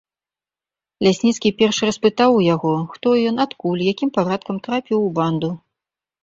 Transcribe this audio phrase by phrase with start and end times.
[1.07, 5.51] Лясніцкі перш распытаў у яго, хто ён, адкуль, якім парадкам трапіў у банду.